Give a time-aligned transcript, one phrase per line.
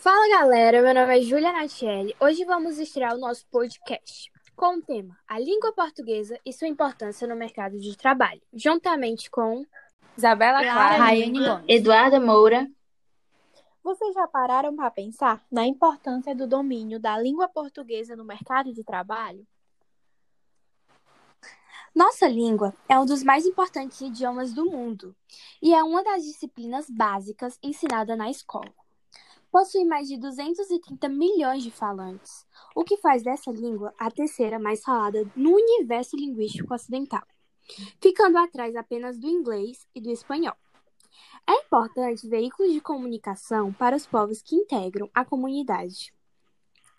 [0.00, 2.16] Fala galera, meu nome é Julia Natielli.
[2.18, 7.28] Hoje vamos estrear o nosso podcast com o tema A Língua Portuguesa e sua importância
[7.28, 9.62] no mercado de trabalho, juntamente com
[10.16, 11.64] Isabela Clara, Raiane Gomes.
[11.68, 12.66] Eduarda Moura.
[13.84, 18.82] Vocês já pararam para pensar na importância do domínio da língua portuguesa no mercado de
[18.82, 19.46] trabalho?
[21.94, 25.14] Nossa língua é um dos mais importantes idiomas do mundo
[25.60, 28.79] e é uma das disciplinas básicas ensinada na escola.
[29.50, 34.80] Possui mais de 230 milhões de falantes, o que faz dessa língua a terceira mais
[34.80, 37.26] falada no universo linguístico ocidental,
[38.00, 40.54] ficando atrás apenas do inglês e do espanhol.
[41.48, 46.14] É importante veículo de comunicação para os povos que integram a comunidade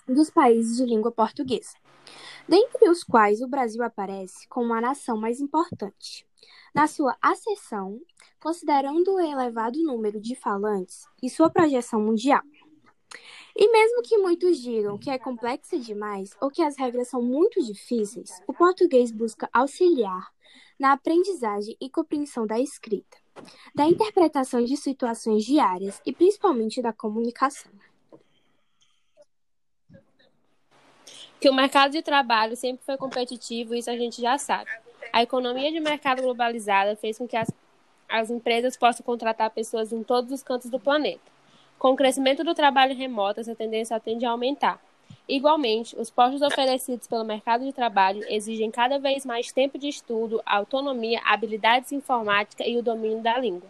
[0.06, 1.78] dos países de língua portuguesa,
[2.50, 6.28] dentre os quais o Brasil aparece como a nação mais importante.
[6.74, 8.00] Na sua acessão,
[8.40, 12.42] considerando o elevado número de falantes e sua projeção mundial.
[13.56, 17.62] E mesmo que muitos digam que é complexa demais ou que as regras são muito
[17.62, 20.32] difíceis, o português busca auxiliar
[20.80, 23.18] na aprendizagem e compreensão da escrita,
[23.76, 27.72] da interpretação de situações diárias e principalmente da comunicação.
[31.40, 34.72] Que o mercado de trabalho sempre foi competitivo, isso a gente já sabe.
[35.14, 37.52] A economia de mercado globalizada fez com que as,
[38.08, 41.20] as empresas possam contratar pessoas em todos os cantos do planeta.
[41.78, 44.80] Com o crescimento do trabalho remoto, essa tendência tende a aumentar.
[45.28, 50.42] Igualmente, os postos oferecidos pelo mercado de trabalho exigem cada vez mais tempo de estudo,
[50.46, 53.70] autonomia, habilidades informáticas e o domínio da língua.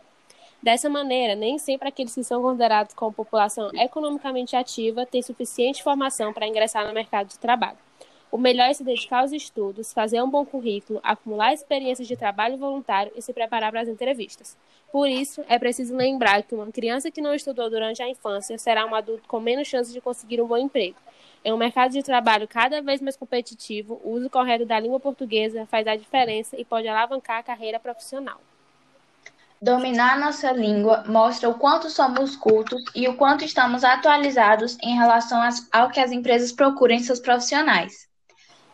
[0.62, 6.32] Dessa maneira, nem sempre aqueles que são considerados como população economicamente ativa têm suficiente formação
[6.32, 7.78] para ingressar no mercado de trabalho.
[8.32, 12.56] O melhor é se dedicar aos estudos, fazer um bom currículo, acumular experiências de trabalho
[12.56, 14.58] voluntário e se preparar para as entrevistas.
[14.90, 18.86] Por isso, é preciso lembrar que uma criança que não estudou durante a infância será
[18.86, 20.96] um adulto com menos chances de conseguir um bom emprego.
[21.44, 25.66] Em um mercado de trabalho cada vez mais competitivo, o uso correto da língua portuguesa
[25.66, 28.40] faz a diferença e pode alavancar a carreira profissional.
[29.62, 35.42] Dominar nossa língua mostra o quanto somos cultos e o quanto estamos atualizados em relação
[35.70, 38.11] ao que as empresas procuram em seus profissionais.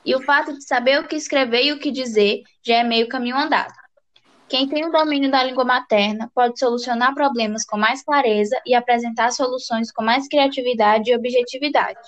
[0.08, 3.10] E o fato de saber o que escrever e o que dizer já é meio
[3.10, 3.74] caminho andado.
[4.48, 9.34] Quem tem o domínio da língua materna pode solucionar problemas com mais clareza e apresentar
[9.34, 12.00] soluções com mais criatividade e objetividade.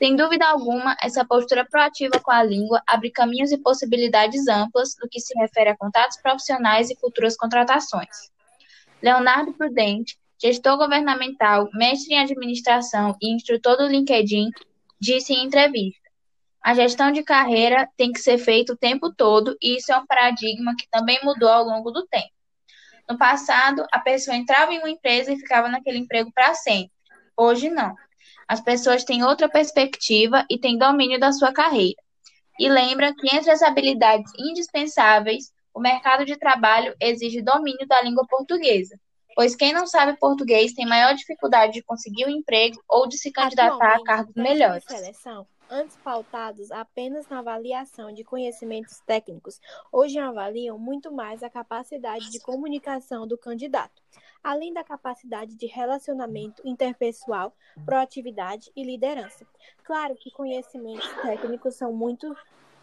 [0.00, 5.08] Sem dúvida alguma, essa postura proativa com a língua abre caminhos e possibilidades amplas no
[5.08, 8.32] que se refere a contatos profissionais e futuras contratações.
[9.00, 14.50] Leonardo Prudente, gestor governamental, mestre em administração e instrutor do LinkedIn,
[15.00, 16.01] disse em entrevista:
[16.62, 20.06] a gestão de carreira tem que ser feita o tempo todo, e isso é um
[20.06, 22.30] paradigma que também mudou ao longo do tempo.
[23.10, 26.92] No passado, a pessoa entrava em uma empresa e ficava naquele emprego para sempre.
[27.36, 27.96] Hoje, não.
[28.46, 32.00] As pessoas têm outra perspectiva e têm domínio da sua carreira.
[32.60, 38.24] E lembra que entre as habilidades indispensáveis, o mercado de trabalho exige domínio da língua
[38.28, 38.96] portuguesa,
[39.34, 43.32] pois quem não sabe português tem maior dificuldade de conseguir um emprego ou de se
[43.32, 44.84] candidatar a cargos melhores.
[44.84, 49.58] Seleção antes pautados apenas na avaliação de conhecimentos técnicos,
[49.90, 54.02] hoje avaliam muito mais a capacidade de comunicação do candidato,
[54.44, 57.56] além da capacidade de relacionamento interpessoal,
[57.86, 59.46] proatividade e liderança.
[59.82, 62.36] Claro que conhecimentos técnicos são muito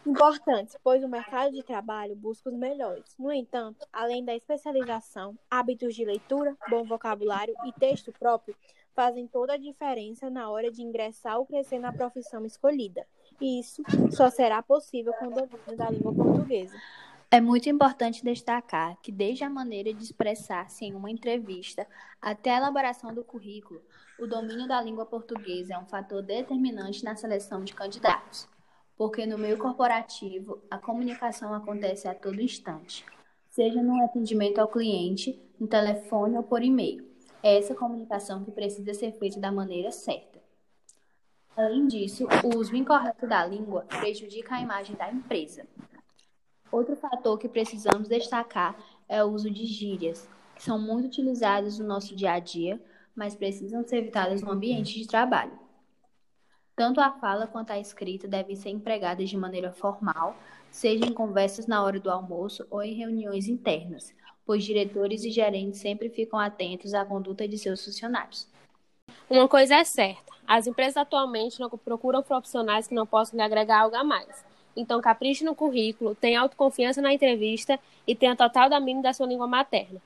[0.04, 3.16] importantes, pois o mercado de trabalho busca os melhores.
[3.20, 8.56] No entanto, além da especialização, hábitos de leitura, bom vocabulário e texto próprio
[9.00, 13.08] fazem toda a diferença na hora de ingressar ou crescer na profissão escolhida.
[13.40, 16.76] E isso só será possível com o domínio da língua portuguesa.
[17.32, 21.88] É muito importante destacar que, desde a maneira de expressar-se em uma entrevista
[22.22, 23.82] até a elaboração do currículo,
[24.20, 28.50] o domínio da língua portuguesa é um fator determinante na seleção de candidatos,
[28.98, 33.06] porque no meio corporativo a comunicação acontece a todo instante,
[33.48, 37.09] seja no atendimento ao cliente, no telefone ou por e-mail.
[37.42, 40.40] É essa comunicação que precisa ser feita da maneira certa.
[41.56, 45.66] Além disso, o uso incorreto da língua prejudica a imagem da empresa.
[46.72, 48.78] Outro fator que precisamos destacar
[49.08, 52.80] é o uso de gírias, que são muito utilizadas no nosso dia a dia,
[53.16, 55.58] mas precisam ser evitadas no ambiente de trabalho.
[56.80, 60.34] Tanto a fala quanto a escrita devem ser empregadas de maneira formal,
[60.72, 64.14] seja em conversas na hora do almoço ou em reuniões internas,
[64.46, 68.48] pois diretores e gerentes sempre ficam atentos à conduta de seus funcionários.
[69.30, 73.82] Uma coisa é certa: as empresas atualmente não procuram profissionais que não possam lhe agregar
[73.82, 74.46] algo a mais.
[74.74, 77.78] Então, capriche no currículo, tenha autoconfiança na entrevista
[78.08, 80.02] e tenha total domínio da sua língua materna.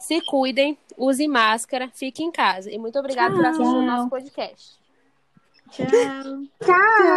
[0.00, 2.72] Se cuidem, usem máscara, fiquem em casa.
[2.72, 4.79] E muito obrigada por assistir o nosso podcast.
[5.70, 6.46] Tchau.
[6.60, 7.10] Tchau!